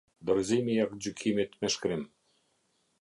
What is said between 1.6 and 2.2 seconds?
me shkrim.